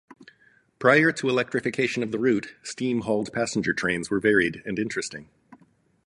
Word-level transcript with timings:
Prior 0.79 1.11
to 1.11 1.29
electrification 1.29 2.01
of 2.01 2.11
the 2.11 2.17
route, 2.17 2.55
steam 2.63 3.01
hauled 3.01 3.31
passenger 3.31 3.71
trains 3.71 4.09
were 4.09 4.19
varied 4.19 4.63
and 4.65 4.79
interesting. 4.79 5.29